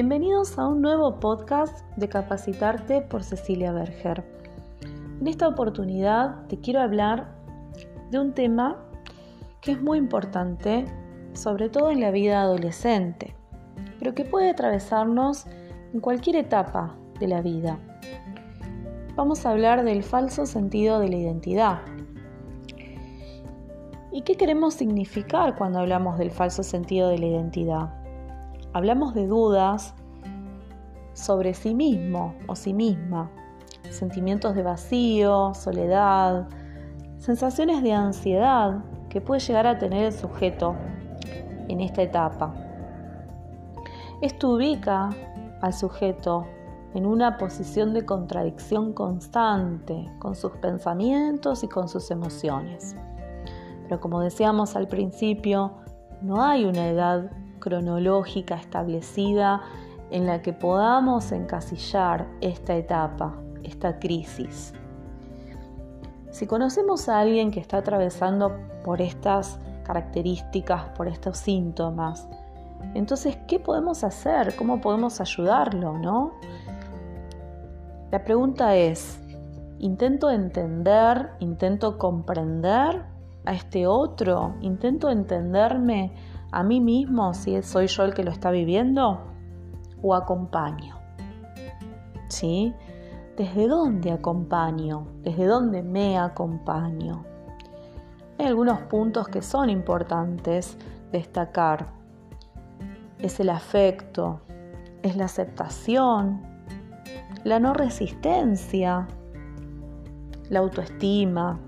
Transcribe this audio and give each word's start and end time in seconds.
Bienvenidos 0.00 0.56
a 0.60 0.68
un 0.68 0.80
nuevo 0.80 1.18
podcast 1.18 1.84
de 1.96 2.08
Capacitarte 2.08 3.02
por 3.02 3.24
Cecilia 3.24 3.72
Berger. 3.72 4.24
En 5.20 5.26
esta 5.26 5.48
oportunidad 5.48 6.46
te 6.46 6.60
quiero 6.60 6.82
hablar 6.82 7.34
de 8.12 8.20
un 8.20 8.32
tema 8.32 8.76
que 9.60 9.72
es 9.72 9.82
muy 9.82 9.98
importante, 9.98 10.84
sobre 11.32 11.68
todo 11.68 11.90
en 11.90 12.00
la 12.00 12.12
vida 12.12 12.42
adolescente, 12.42 13.34
pero 13.98 14.14
que 14.14 14.24
puede 14.24 14.50
atravesarnos 14.50 15.46
en 15.92 15.98
cualquier 15.98 16.36
etapa 16.36 16.94
de 17.18 17.26
la 17.26 17.42
vida. 17.42 17.80
Vamos 19.16 19.44
a 19.44 19.50
hablar 19.50 19.82
del 19.82 20.04
falso 20.04 20.46
sentido 20.46 21.00
de 21.00 21.08
la 21.08 21.16
identidad. 21.16 21.78
¿Y 24.12 24.22
qué 24.22 24.36
queremos 24.36 24.74
significar 24.74 25.56
cuando 25.56 25.80
hablamos 25.80 26.18
del 26.18 26.30
falso 26.30 26.62
sentido 26.62 27.08
de 27.08 27.18
la 27.18 27.26
identidad? 27.26 28.07
Hablamos 28.72 29.14
de 29.14 29.26
dudas 29.26 29.94
sobre 31.12 31.54
sí 31.54 31.74
mismo 31.74 32.34
o 32.46 32.54
sí 32.54 32.72
misma, 32.72 33.30
sentimientos 33.90 34.54
de 34.54 34.62
vacío, 34.62 35.52
soledad, 35.54 36.48
sensaciones 37.18 37.82
de 37.82 37.92
ansiedad 37.92 38.84
que 39.08 39.20
puede 39.20 39.40
llegar 39.40 39.66
a 39.66 39.78
tener 39.78 40.04
el 40.04 40.12
sujeto 40.12 40.76
en 41.68 41.80
esta 41.80 42.02
etapa. 42.02 42.54
Esto 44.20 44.50
ubica 44.50 45.10
al 45.60 45.72
sujeto 45.72 46.46
en 46.94 47.06
una 47.06 47.36
posición 47.36 47.92
de 47.92 48.04
contradicción 48.04 48.92
constante 48.92 50.10
con 50.18 50.34
sus 50.34 50.52
pensamientos 50.52 51.62
y 51.62 51.68
con 51.68 51.88
sus 51.88 52.10
emociones. 52.10 52.96
Pero 53.84 54.00
como 54.00 54.20
decíamos 54.20 54.76
al 54.76 54.88
principio, 54.88 55.72
no 56.22 56.42
hay 56.42 56.64
una 56.64 56.88
edad 56.88 57.30
cronológica 57.58 58.56
establecida 58.56 59.62
en 60.10 60.26
la 60.26 60.42
que 60.42 60.52
podamos 60.52 61.32
encasillar 61.32 62.26
esta 62.40 62.74
etapa, 62.74 63.34
esta 63.62 63.98
crisis. 63.98 64.72
Si 66.30 66.46
conocemos 66.46 67.08
a 67.08 67.20
alguien 67.20 67.50
que 67.50 67.60
está 67.60 67.78
atravesando 67.78 68.56
por 68.84 69.00
estas 69.00 69.58
características, 69.84 70.84
por 70.90 71.08
estos 71.08 71.38
síntomas, 71.38 72.28
entonces, 72.94 73.36
¿qué 73.46 73.58
podemos 73.58 74.04
hacer? 74.04 74.54
¿Cómo 74.56 74.80
podemos 74.80 75.20
ayudarlo? 75.20 75.98
¿no? 75.98 76.32
La 78.10 78.24
pregunta 78.24 78.76
es, 78.76 79.20
¿intento 79.78 80.30
entender, 80.30 81.30
intento 81.40 81.98
comprender 81.98 83.02
a 83.44 83.52
este 83.52 83.86
otro? 83.86 84.54
¿Intento 84.60 85.10
entenderme 85.10 86.12
a 86.50 86.62
mí 86.62 86.80
mismo 86.80 87.34
si 87.34 87.60
soy 87.62 87.86
yo 87.86 88.04
el 88.04 88.14
que 88.14 88.24
lo 88.24 88.30
está 88.30 88.50
viviendo 88.50 89.20
o 90.02 90.14
acompaño. 90.14 90.96
¿Sí? 92.28 92.74
¿Desde 93.36 93.68
dónde 93.68 94.12
acompaño? 94.12 95.06
¿Desde 95.22 95.46
dónde 95.46 95.82
me 95.82 96.18
acompaño? 96.18 97.24
Hay 98.38 98.46
algunos 98.46 98.80
puntos 98.82 99.28
que 99.28 99.42
son 99.42 99.70
importantes 99.70 100.76
destacar. 101.12 101.88
Es 103.18 103.40
el 103.40 103.50
afecto, 103.50 104.40
es 105.02 105.16
la 105.16 105.24
aceptación, 105.24 106.42
la 107.44 107.58
no 107.58 107.74
resistencia, 107.74 109.06
la 110.50 110.60
autoestima, 110.60 111.58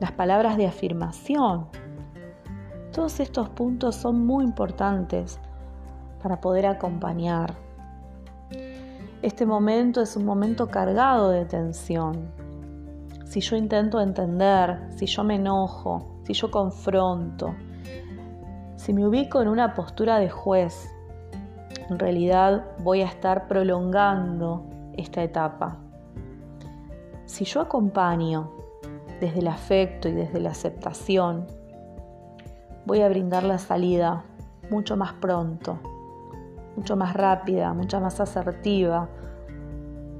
las 0.00 0.12
palabras 0.12 0.56
de 0.56 0.66
afirmación, 0.66 1.68
todos 2.94 3.18
estos 3.18 3.48
puntos 3.48 3.96
son 3.96 4.24
muy 4.24 4.44
importantes 4.44 5.40
para 6.22 6.40
poder 6.40 6.64
acompañar. 6.66 7.56
Este 9.20 9.44
momento 9.44 10.00
es 10.00 10.16
un 10.16 10.24
momento 10.24 10.68
cargado 10.68 11.30
de 11.30 11.44
tensión. 11.44 12.30
Si 13.24 13.40
yo 13.40 13.56
intento 13.56 14.00
entender, 14.00 14.90
si 14.96 15.06
yo 15.06 15.24
me 15.24 15.34
enojo, 15.34 16.20
si 16.22 16.34
yo 16.34 16.52
confronto, 16.52 17.56
si 18.76 18.94
me 18.94 19.04
ubico 19.04 19.42
en 19.42 19.48
una 19.48 19.74
postura 19.74 20.20
de 20.20 20.30
juez, 20.30 20.88
en 21.90 21.98
realidad 21.98 22.64
voy 22.78 23.00
a 23.00 23.06
estar 23.06 23.48
prolongando 23.48 24.66
esta 24.96 25.20
etapa. 25.24 25.78
Si 27.24 27.44
yo 27.44 27.60
acompaño 27.60 28.52
desde 29.20 29.40
el 29.40 29.48
afecto 29.48 30.08
y 30.08 30.12
desde 30.12 30.38
la 30.38 30.50
aceptación, 30.50 31.48
voy 32.86 33.00
a 33.00 33.08
brindar 33.08 33.44
la 33.44 33.58
salida 33.58 34.24
mucho 34.70 34.96
más 34.96 35.14
pronto, 35.14 35.78
mucho 36.76 36.96
más 36.96 37.14
rápida, 37.14 37.72
mucho 37.72 38.00
más 38.00 38.20
asertiva, 38.20 39.08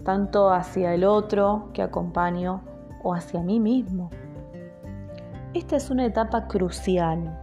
tanto 0.05 0.51
hacia 0.51 0.95
el 0.95 1.05
otro 1.05 1.71
que 1.73 1.83
acompaño 1.83 2.63
o 3.03 3.15
hacia 3.15 3.43
mí 3.43 3.61
mismo. 3.61 4.11
Esta 5.53 5.77
es 5.77 5.91
una 5.91 6.07
etapa 6.07 6.47
crucial, 6.47 7.39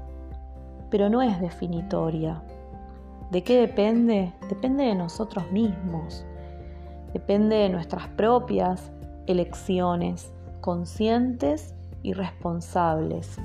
pero 0.90 1.10
no 1.10 1.22
es 1.22 1.40
definitoria. 1.40 2.42
¿De 3.32 3.44
qué 3.44 3.60
depende? 3.62 4.34
Depende 4.50 4.86
de 4.86 4.96
nosotros 4.96 5.50
mismos. 5.52 6.26
Depende 7.14 7.58
de 7.58 7.70
nuestras 7.70 8.08
propias 8.10 8.92
elecciones 9.28 10.34
conscientes 10.62 11.74
y 12.04 12.14
responsables 12.14 13.40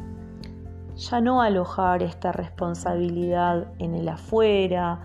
ya 0.97 1.21
no 1.21 1.43
alojar 1.43 2.03
esta 2.03 2.33
responsabilidad 2.33 3.69
en 3.79 3.95
el 3.95 4.09
afuera, 4.09 5.01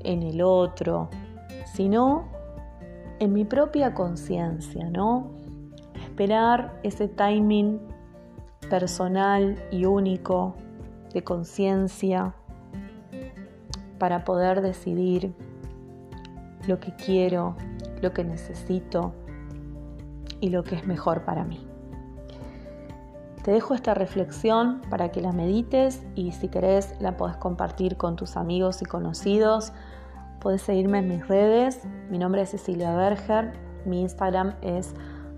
en 0.00 0.22
el 0.22 0.42
otro, 0.42 1.08
sino 1.64 2.28
en 3.20 3.32
mi 3.32 3.44
propia 3.44 3.94
conciencia, 3.94 4.90
¿no? 4.90 5.30
Esperar 5.94 6.80
ese 6.82 7.08
timing 7.08 7.80
personal 8.68 9.56
y 9.70 9.84
único 9.84 10.56
de 11.12 11.22
conciencia 11.22 12.34
para 13.98 14.24
poder 14.24 14.60
decidir 14.60 15.32
lo 16.66 16.78
que 16.80 16.94
quiero, 16.94 17.56
lo 18.02 18.12
que 18.12 18.24
necesito 18.24 19.14
y 20.40 20.50
lo 20.50 20.62
que 20.64 20.76
es 20.76 20.86
mejor 20.86 21.24
para 21.24 21.44
mí. 21.44 21.67
Te 23.48 23.54
dejo 23.54 23.72
esta 23.72 23.94
reflexión 23.94 24.82
para 24.90 25.08
que 25.08 25.22
la 25.22 25.32
medites 25.32 26.02
y 26.14 26.32
si 26.32 26.48
querés 26.48 26.94
la 27.00 27.16
podés 27.16 27.38
compartir 27.38 27.96
con 27.96 28.14
tus 28.14 28.36
amigos 28.36 28.82
y 28.82 28.84
conocidos. 28.84 29.72
Puedes 30.38 30.60
seguirme 30.60 30.98
en 30.98 31.08
mis 31.08 31.26
redes. 31.26 31.80
Mi 32.10 32.18
nombre 32.18 32.42
es 32.42 32.50
Cecilia 32.50 32.94
Berger. 32.94 33.54
Mi 33.86 34.02
Instagram 34.02 34.52
es 34.60 34.92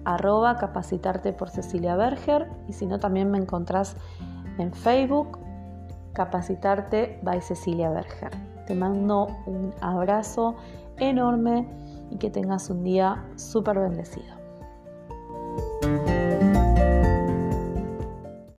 arroba 0.05 0.57
capacitarte 0.57 1.33
por 1.33 1.51
Cecilia 1.51 1.95
Berger. 1.95 2.49
Y 2.67 2.73
si 2.73 2.85
no, 2.85 2.99
también 2.99 3.31
me 3.31 3.39
encontrás 3.39 3.95
en 4.59 4.73
Facebook 4.73 5.39
capacitarte 6.13 7.21
by 7.23 7.41
Cecilia 7.41 7.91
Berger. 7.91 8.33
Te 8.67 8.75
mando 8.75 9.29
un 9.47 9.73
abrazo 9.83 10.57
enorme 10.97 11.65
y 12.11 12.17
que 12.17 12.29
tengas 12.29 12.71
un 12.71 12.83
día 12.83 13.25
súper 13.37 13.79
bendecido. 13.79 14.40